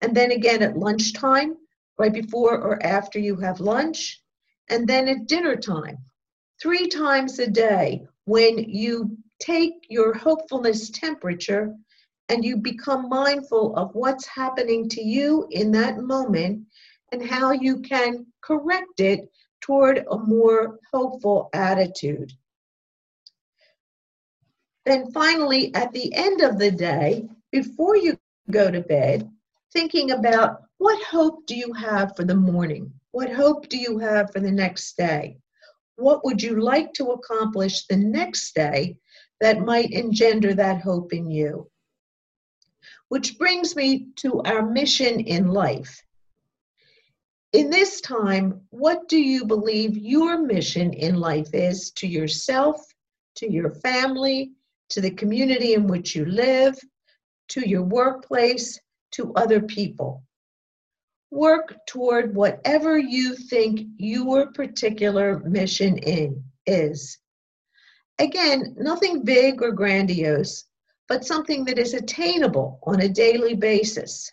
And 0.00 0.14
then 0.14 0.30
again 0.30 0.62
at 0.62 0.76
lunchtime, 0.76 1.56
right 1.98 2.12
before 2.12 2.58
or 2.58 2.84
after 2.84 3.18
you 3.18 3.36
have 3.36 3.60
lunch. 3.60 4.20
And 4.68 4.86
then 4.86 5.08
at 5.08 5.26
dinner 5.26 5.56
time. 5.56 5.98
Three 6.60 6.86
times 6.88 7.38
a 7.38 7.46
day 7.46 8.06
when 8.24 8.58
you 8.58 9.16
take 9.40 9.86
your 9.88 10.14
hopefulness 10.14 10.90
temperature 10.90 11.74
and 12.28 12.44
you 12.44 12.56
become 12.56 13.08
mindful 13.08 13.76
of 13.76 13.94
what's 13.94 14.26
happening 14.26 14.88
to 14.90 15.02
you 15.02 15.46
in 15.50 15.70
that 15.72 15.98
moment 15.98 16.66
and 17.12 17.26
how 17.26 17.52
you 17.52 17.80
can 17.80 18.26
correct 18.40 19.00
it 19.00 19.28
toward 19.60 20.04
a 20.10 20.18
more 20.18 20.78
hopeful 20.92 21.50
attitude. 21.52 22.32
Then 24.86 25.10
finally, 25.12 25.74
at 25.74 25.92
the 25.92 26.12
end 26.14 26.42
of 26.42 26.58
the 26.58 26.70
day, 26.70 27.28
before 27.50 27.96
you 27.96 28.18
go 28.50 28.70
to 28.70 28.80
bed, 28.80 29.30
thinking 29.72 30.10
about 30.10 30.60
what 30.78 31.02
hope 31.04 31.46
do 31.46 31.54
you 31.56 31.72
have 31.72 32.14
for 32.16 32.24
the 32.24 32.34
morning? 32.34 32.92
What 33.12 33.32
hope 33.32 33.68
do 33.68 33.78
you 33.78 33.98
have 33.98 34.30
for 34.32 34.40
the 34.40 34.52
next 34.52 34.96
day? 34.96 35.38
What 35.96 36.24
would 36.24 36.42
you 36.42 36.60
like 36.60 36.92
to 36.94 37.12
accomplish 37.12 37.86
the 37.86 37.96
next 37.96 38.54
day 38.54 38.98
that 39.40 39.60
might 39.60 39.92
engender 39.92 40.52
that 40.54 40.82
hope 40.82 41.12
in 41.12 41.30
you? 41.30 41.70
Which 43.08 43.38
brings 43.38 43.76
me 43.76 44.08
to 44.16 44.42
our 44.42 44.62
mission 44.62 45.20
in 45.20 45.48
life. 45.48 46.02
in 47.54 47.70
this 47.70 48.00
time, 48.00 48.60
what 48.70 49.08
do 49.08 49.16
you 49.16 49.46
believe 49.46 49.96
your 49.96 50.38
mission 50.38 50.92
in 50.92 51.14
life 51.14 51.54
is 51.54 51.92
to 51.92 52.06
yourself, 52.06 52.84
to 53.36 53.50
your 53.50 53.70
family, 53.70 54.52
to 54.90 55.00
the 55.00 55.10
community 55.10 55.74
in 55.74 55.86
which 55.86 56.14
you 56.14 56.24
live, 56.24 56.78
to 57.48 57.68
your 57.68 57.82
workplace, 57.82 58.78
to 59.12 59.32
other 59.34 59.60
people? 59.60 60.22
Work 61.30 61.74
toward 61.86 62.34
whatever 62.34 62.98
you 62.98 63.34
think 63.34 63.88
your 63.96 64.52
particular 64.52 65.40
mission 65.40 65.98
in 65.98 66.44
is. 66.66 67.18
Again, 68.18 68.76
nothing 68.78 69.24
big 69.24 69.62
or 69.62 69.72
grandiose, 69.72 70.64
but 71.08 71.24
something 71.24 71.64
that 71.64 71.78
is 71.78 71.94
attainable 71.94 72.78
on 72.84 73.00
a 73.00 73.08
daily 73.08 73.54
basis 73.54 74.30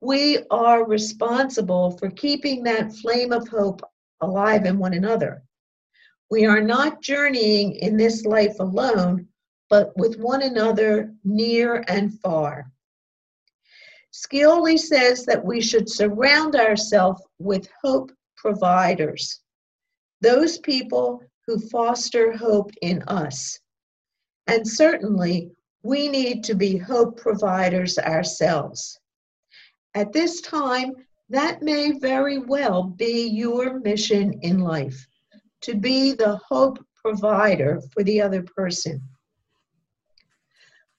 we 0.00 0.38
are 0.50 0.86
responsible 0.86 1.90
for 1.92 2.10
keeping 2.10 2.62
that 2.62 2.94
flame 2.94 3.32
of 3.32 3.48
hope 3.48 3.80
alive 4.20 4.64
in 4.64 4.78
one 4.78 4.94
another. 4.94 5.42
We 6.28 6.44
are 6.44 6.60
not 6.60 7.02
journeying 7.02 7.76
in 7.76 7.96
this 7.96 8.24
life 8.24 8.58
alone, 8.58 9.28
but 9.70 9.96
with 9.96 10.18
one 10.18 10.42
another 10.42 11.14
near 11.22 11.84
and 11.86 12.18
far. 12.20 12.72
Scioli 14.12 14.78
says 14.78 15.24
that 15.26 15.44
we 15.44 15.60
should 15.60 15.88
surround 15.88 16.56
ourselves 16.56 17.22
with 17.38 17.68
hope 17.82 18.10
providers, 18.36 19.40
those 20.20 20.58
people 20.58 21.22
who 21.46 21.60
foster 21.68 22.32
hope 22.36 22.72
in 22.82 23.02
us. 23.04 23.60
And 24.48 24.66
certainly, 24.66 25.52
we 25.82 26.08
need 26.08 26.42
to 26.44 26.54
be 26.54 26.76
hope 26.76 27.18
providers 27.18 27.98
ourselves. 27.98 28.98
At 29.94 30.12
this 30.12 30.40
time, 30.40 30.92
that 31.28 31.62
may 31.62 31.92
very 31.92 32.38
well 32.38 32.82
be 32.82 33.28
your 33.28 33.78
mission 33.78 34.40
in 34.42 34.58
life 34.58 35.06
to 35.62 35.74
be 35.74 36.12
the 36.12 36.36
hope 36.48 36.84
provider 36.94 37.80
for 37.92 38.02
the 38.02 38.20
other 38.20 38.42
person. 38.42 39.00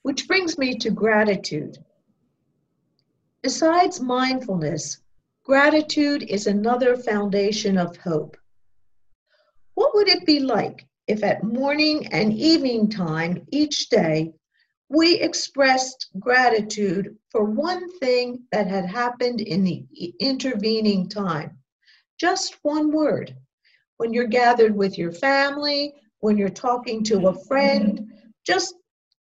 Which 0.03 0.27
brings 0.27 0.57
me 0.57 0.77
to 0.77 0.89
gratitude. 0.89 1.77
Besides 3.43 4.01
mindfulness, 4.01 4.99
gratitude 5.43 6.23
is 6.23 6.47
another 6.47 6.95
foundation 6.97 7.77
of 7.77 7.97
hope. 7.97 8.37
What 9.75 9.93
would 9.95 10.07
it 10.07 10.25
be 10.25 10.39
like 10.39 10.87
if 11.07 11.23
at 11.23 11.43
morning 11.43 12.07
and 12.07 12.33
evening 12.33 12.89
time 12.89 13.45
each 13.51 13.89
day 13.89 14.33
we 14.89 15.15
expressed 15.15 16.09
gratitude 16.19 17.17
for 17.29 17.43
one 17.43 17.91
thing 17.99 18.43
that 18.51 18.67
had 18.67 18.85
happened 18.85 19.41
in 19.41 19.63
the 19.63 19.85
intervening 20.19 21.09
time. 21.09 21.57
Just 22.17 22.57
one 22.63 22.91
word. 22.91 23.35
When 23.97 24.13
you're 24.13 24.27
gathered 24.27 24.75
with 24.75 24.97
your 24.97 25.11
family, 25.11 25.93
when 26.19 26.37
you're 26.37 26.49
talking 26.49 27.03
to 27.05 27.27
a 27.27 27.45
friend, 27.45 28.11
just 28.45 28.75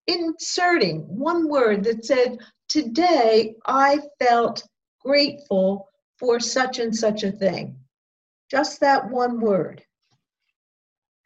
inserting 0.07 1.01
one 1.01 1.49
word 1.49 1.85
that 1.85 2.05
said, 2.05 2.39
Today 2.69 3.55
I 3.67 4.01
felt 4.19 4.63
grateful 5.01 5.89
for 6.19 6.41
such 6.41 6.79
and 6.79 6.95
such 6.95 7.23
a 7.23 7.33
thing. 7.33 7.77
Just 8.51 8.81
that 8.81 9.11
one 9.11 9.41
word. 9.41 9.83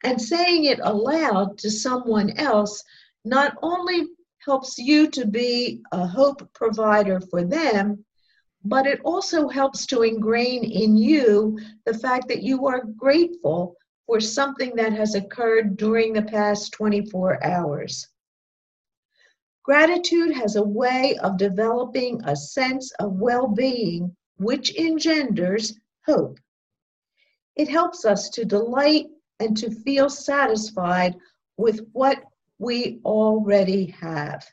And 0.05 0.21
saying 0.21 0.65
it 0.65 0.81
aloud 0.83 1.59
to 1.59 1.71
someone 1.71 2.31
else 2.39 2.83
not 3.25 3.57
only 3.63 4.09
helps 4.45 4.79
you 4.79 5.11
to 5.11 5.27
be 5.27 5.83
a 5.93 6.07
hope 6.07 6.53
provider 6.55 7.21
for 7.21 7.45
them, 7.45 8.05
but 8.65 8.87
it 8.87 9.01
also 9.05 9.49
helps 9.49 9.87
to 9.87 10.03
ingrain 10.03 10.65
in 10.65 10.97
you 10.97 11.59
the 11.85 11.95
fact 11.99 12.29
that 12.29 12.43
you 12.43 12.67
are 12.67 12.85
grateful 12.97 13.77
for 14.07 14.21
something 14.21 14.75
that 14.75 14.93
has 14.93 15.15
occurred 15.15 15.77
during 15.77 16.13
the 16.13 16.23
past 16.23 16.73
24 16.73 17.45
hours. 17.45 18.09
Gratitude 19.63 20.35
has 20.35 20.57
a 20.57 20.63
way 20.63 21.17
of 21.23 21.37
developing 21.37 22.21
a 22.25 22.35
sense 22.35 22.91
of 23.01 23.21
well 23.21 23.47
being, 23.47 24.17
which 24.39 24.75
engenders 24.77 25.79
hope. 26.07 26.39
It 27.55 27.69
helps 27.69 28.05
us 28.07 28.31
to 28.31 28.47
delight 28.47 29.07
and 29.41 29.57
to 29.59 29.71
feel 29.71 30.09
satisfied 30.09 31.17
with 31.59 31.87
what 31.93 32.23
we 32.59 33.01
already 33.05 33.87
have. 34.01 34.47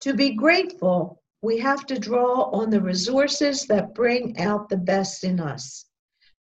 To 0.00 0.12
be 0.12 0.34
grateful, 0.34 1.19
we 1.42 1.58
have 1.58 1.86
to 1.86 1.98
draw 1.98 2.50
on 2.50 2.70
the 2.70 2.80
resources 2.80 3.66
that 3.66 3.94
bring 3.94 4.38
out 4.38 4.68
the 4.68 4.76
best 4.76 5.24
in 5.24 5.40
us. 5.40 5.86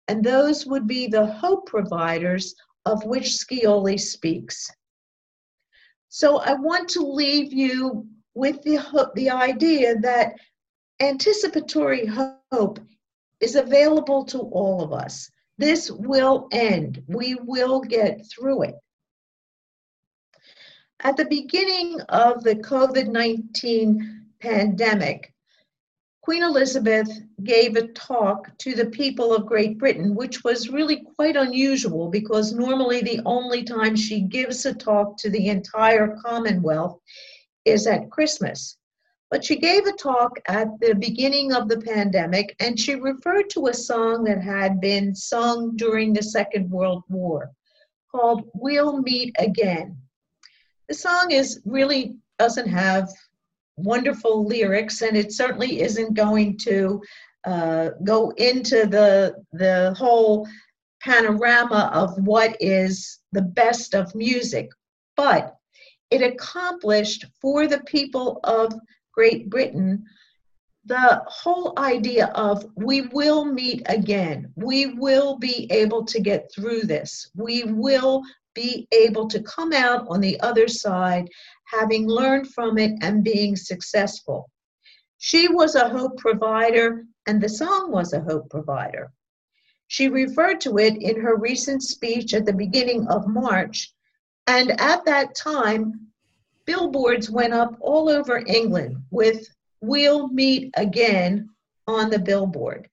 And 0.09 0.25
those 0.25 0.67
would 0.67 0.87
be 0.87 1.07
the 1.07 1.27
hope 1.27 1.67
providers 1.67 2.55
of 2.87 3.05
which 3.05 3.25
Scioli 3.25 3.99
speaks. 3.99 4.71
So 6.09 6.39
I 6.39 6.55
want 6.55 6.89
to 6.91 7.01
leave 7.01 7.53
you 7.53 8.07
with 8.35 8.63
the, 8.63 9.11
the 9.17 9.31
idea 9.31 9.97
that 9.99 10.35
anticipatory 11.01 12.07
hope 12.51 12.79
is 13.41 13.57
available 13.57 14.25
to 14.27 14.39
all 14.39 14.83
of 14.83 14.93
us. 14.93 15.31
This 15.59 15.91
will 15.91 16.49
end. 16.53 17.03
We 17.07 17.35
will 17.43 17.81
get 17.81 18.25
through 18.31 18.63
it. 18.63 18.75
At 21.01 21.17
the 21.17 21.27
beginning 21.27 22.01
of 22.09 22.43
the 22.43 22.57
COVID 22.57 23.09
19 23.09 24.26
pandemic, 24.47 25.33
Queen 26.23 26.45
Elizabeth 26.45 27.09
gave 27.43 27.75
a 27.75 27.89
talk 27.89 28.57
to 28.59 28.75
the 28.75 28.87
people 28.87 29.35
of 29.35 29.47
Great 29.47 29.77
Britain, 29.77 30.15
which 30.15 30.45
was 30.45 30.69
really 30.69 31.05
quite 31.17 31.37
unusual 31.37 32.09
because 32.09 32.53
normally 32.53 33.01
the 33.01 33.21
only 33.27 33.65
time 33.65 33.97
she 33.97 34.21
gives 34.21 34.65
a 34.65 34.73
talk 34.73 35.17
to 35.19 35.31
the 35.31 35.49
entire 35.49 36.17
Commonwealth 36.25 37.01
is 37.65 37.87
at 37.87 38.11
Christmas. 38.11 38.77
But 39.31 39.45
she 39.45 39.57
gave 39.57 39.85
a 39.87 39.93
talk 39.93 40.39
at 40.47 40.69
the 40.81 40.95
beginning 40.95 41.53
of 41.53 41.69
the 41.69 41.81
pandemic 41.81 42.55
and 42.61 42.79
she 42.79 42.95
referred 42.95 43.51
to 43.51 43.67
a 43.67 43.75
song 43.75 44.25
that 44.25 44.41
had 44.41 44.81
been 44.81 45.15
sung 45.15 45.77
during 45.77 46.13
the 46.13 46.23
Second 46.23 46.71
World 46.71 47.03
War 47.09 47.51
called 48.13 48.49
We'll 48.55 49.03
Meet 49.03 49.35
Again 49.39 49.99
the 50.89 50.95
song 50.95 51.33
is 51.33 51.61
really 51.65 52.17
doesn't 52.39 52.69
have 52.69 53.11
wonderful 53.77 54.47
lyrics, 54.47 55.03
and 55.03 55.17
it 55.17 55.33
certainly 55.33 55.81
isn't 55.81 56.15
going 56.15 56.57
to 56.59 57.03
uh, 57.45 57.91
go 58.05 58.31
into 58.37 58.87
the 58.87 59.35
the 59.53 59.95
whole 59.97 60.47
panorama 61.01 61.91
of 61.95 62.17
what 62.27 62.57
is 62.61 63.21
the 63.33 63.43
best 63.43 63.95
of 63.95 64.15
music, 64.15 64.69
but 65.17 65.55
it 66.11 66.23
accomplished 66.23 67.27
for 67.41 67.67
the 67.67 67.81
people 67.81 68.41
of 68.45 68.73
Great 69.13 69.49
Britain 69.49 70.05
the 70.87 71.21
whole 71.27 71.73
idea 71.79 72.27
of 72.27 72.65
we 72.77 73.03
will 73.09 73.45
meet 73.45 73.83
again. 73.87 74.53
We 74.55 74.87
will 74.87 75.37
be 75.37 75.67
able 75.71 76.05
to 76.05 76.21
get 76.21 76.51
through 76.55 76.83
this. 76.83 77.29
We 77.35 77.65
will 77.65 78.23
be 78.55 78.87
able 78.93 79.29
to 79.29 79.43
come 79.43 79.73
out 79.73 80.07
on 80.09 80.21
the 80.21 80.41
other 80.41 80.69
side 80.69 81.29
having 81.67 82.09
learned 82.09 82.49
from 82.49 82.79
it 82.79 82.93
and 83.03 83.25
being 83.25 83.57
successful. 83.57 84.51
She 85.19 85.49
was 85.49 85.75
a 85.75 85.89
hope 85.89 86.19
provider, 86.19 87.05
and 87.27 87.41
the 87.41 87.49
song 87.49 87.91
was 87.91 88.13
a 88.13 88.21
hope 88.21 88.51
provider. 88.51 89.13
She 89.89 90.09
referred 90.09 90.61
to 90.63 90.79
it 90.79 90.97
in 90.97 91.21
her 91.21 91.37
recent 91.37 91.83
speech 91.83 92.35
at 92.35 92.45
the 92.45 92.53
beginning 92.53 93.07
of 93.09 93.29
March, 93.29 93.95
and 94.47 94.81
at 94.81 95.05
that 95.05 95.35
time, 95.35 96.09
billboards 96.67 97.31
went 97.31 97.53
up 97.53 97.77
all 97.81 98.09
over 98.09 98.43
England 98.47 98.97
with 99.11 99.49
We'll 99.81 100.29
Meet 100.29 100.73
Again 100.77 101.49
on 101.87 102.11
the 102.11 102.19
billboard 102.19 102.89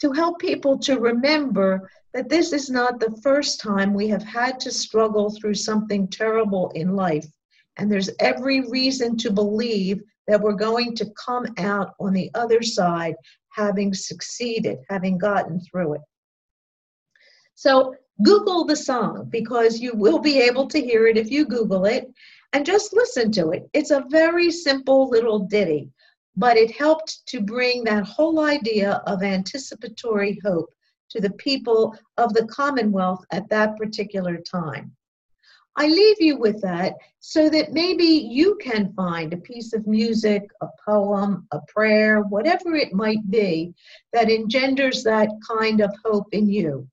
to 0.00 0.12
help 0.12 0.38
people 0.38 0.78
to 0.78 0.98
remember 0.98 1.90
that 2.12 2.28
this 2.28 2.52
is 2.52 2.68
not 2.68 3.00
the 3.00 3.16
first 3.22 3.60
time 3.60 3.94
we 3.94 4.08
have 4.08 4.22
had 4.22 4.60
to 4.60 4.70
struggle 4.70 5.30
through 5.30 5.54
something 5.54 6.06
terrible 6.08 6.70
in 6.74 6.94
life. 6.94 7.26
And 7.76 7.90
there's 7.90 8.10
every 8.20 8.60
reason 8.68 9.16
to 9.18 9.30
believe 9.30 10.02
that 10.26 10.40
we're 10.40 10.52
going 10.52 10.94
to 10.96 11.10
come 11.22 11.46
out 11.58 11.94
on 12.00 12.12
the 12.12 12.30
other 12.34 12.62
side 12.62 13.14
having 13.50 13.94
succeeded, 13.94 14.78
having 14.88 15.18
gotten 15.18 15.60
through 15.60 15.94
it. 15.94 16.00
So, 17.54 17.94
Google 18.22 18.64
the 18.64 18.76
song 18.76 19.28
because 19.30 19.80
you 19.80 19.92
will 19.94 20.20
be 20.20 20.40
able 20.40 20.68
to 20.68 20.80
hear 20.80 21.08
it 21.08 21.16
if 21.16 21.32
you 21.32 21.44
Google 21.44 21.84
it 21.84 22.12
and 22.52 22.64
just 22.64 22.92
listen 22.92 23.32
to 23.32 23.50
it. 23.50 23.68
It's 23.72 23.90
a 23.90 24.04
very 24.08 24.52
simple 24.52 25.08
little 25.08 25.40
ditty, 25.40 25.90
but 26.36 26.56
it 26.56 26.70
helped 26.70 27.26
to 27.26 27.40
bring 27.40 27.82
that 27.84 28.04
whole 28.04 28.40
idea 28.40 29.02
of 29.06 29.24
anticipatory 29.24 30.38
hope 30.44 30.72
to 31.10 31.20
the 31.20 31.32
people 31.32 31.96
of 32.16 32.32
the 32.34 32.46
Commonwealth 32.46 33.24
at 33.32 33.48
that 33.48 33.76
particular 33.76 34.36
time. 34.36 34.94
I 35.76 35.88
leave 35.88 36.20
you 36.20 36.36
with 36.36 36.60
that 36.62 36.94
so 37.18 37.50
that 37.50 37.72
maybe 37.72 38.04
you 38.04 38.56
can 38.60 38.92
find 38.92 39.32
a 39.32 39.38
piece 39.38 39.72
of 39.72 39.86
music, 39.86 40.48
a 40.60 40.68
poem, 40.84 41.48
a 41.50 41.60
prayer, 41.66 42.22
whatever 42.22 42.74
it 42.74 42.92
might 42.92 43.28
be, 43.30 43.74
that 44.12 44.30
engenders 44.30 45.02
that 45.02 45.28
kind 45.48 45.80
of 45.80 45.92
hope 46.04 46.28
in 46.32 46.48
you. 46.48 46.86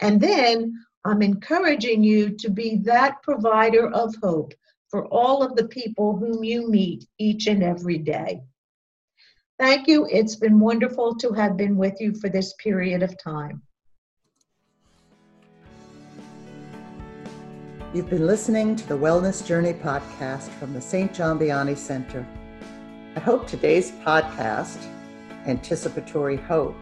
And 0.00 0.20
then 0.20 0.74
I'm 1.04 1.22
encouraging 1.22 2.02
you 2.02 2.36
to 2.36 2.50
be 2.50 2.76
that 2.84 3.22
provider 3.22 3.88
of 3.90 4.14
hope 4.22 4.52
for 4.88 5.06
all 5.06 5.42
of 5.42 5.56
the 5.56 5.68
people 5.68 6.16
whom 6.16 6.44
you 6.44 6.68
meet 6.68 7.06
each 7.18 7.46
and 7.46 7.62
every 7.62 7.98
day. 7.98 8.42
Thank 9.58 9.88
you. 9.88 10.06
It's 10.10 10.36
been 10.36 10.60
wonderful 10.60 11.14
to 11.16 11.32
have 11.32 11.56
been 11.56 11.76
with 11.76 12.00
you 12.00 12.14
for 12.14 12.28
this 12.28 12.52
period 12.54 13.02
of 13.02 13.16
time. 13.16 13.62
You've 17.94 18.10
been 18.10 18.26
listening 18.26 18.74
to 18.76 18.88
the 18.88 18.98
Wellness 18.98 19.46
Journey 19.46 19.72
podcast 19.72 20.48
from 20.58 20.74
the 20.74 20.80
St. 20.80 21.14
John 21.14 21.38
Vianney 21.38 21.76
Center. 21.76 22.26
I 23.14 23.20
hope 23.20 23.46
today's 23.46 23.92
podcast, 23.92 24.84
Anticipatory 25.46 26.36
Hope, 26.36 26.74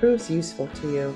proves 0.00 0.30
useful 0.30 0.66
to 0.66 0.90
you. 0.90 1.14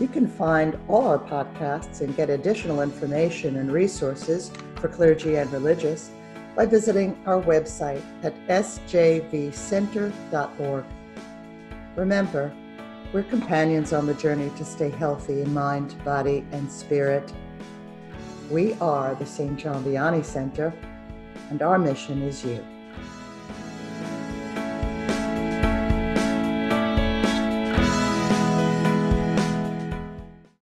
You 0.00 0.08
can 0.08 0.26
find 0.26 0.78
all 0.88 1.06
our 1.06 1.18
podcasts 1.18 2.00
and 2.00 2.16
get 2.16 2.30
additional 2.30 2.80
information 2.80 3.56
and 3.56 3.70
resources 3.70 4.50
for 4.76 4.88
clergy 4.88 5.36
and 5.36 5.52
religious 5.52 6.10
by 6.56 6.64
visiting 6.64 7.18
our 7.26 7.42
website 7.42 8.00
at 8.22 8.34
sjvcenter.org. 8.48 10.84
Remember, 11.96 12.50
we're 13.12 13.24
companions 13.24 13.92
on 13.92 14.06
the 14.06 14.14
journey 14.14 14.50
to 14.56 14.64
stay 14.64 14.88
healthy 14.88 15.42
in 15.42 15.52
mind, 15.52 16.02
body, 16.02 16.46
and 16.52 16.72
spirit. 16.72 17.30
We 18.50 18.72
are 18.80 19.14
the 19.14 19.26
St. 19.26 19.58
John 19.58 19.84
Vianney 19.84 20.24
Center, 20.24 20.72
and 21.50 21.60
our 21.60 21.78
mission 21.78 22.22
is 22.22 22.42
you. 22.42 22.64